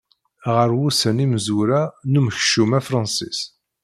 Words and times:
Ɣer 0.53 0.69
wussan 0.77 1.23
imezwura 1.25 1.81
n 2.11 2.17
unekcum 2.19 2.71
afransis. 2.79 3.39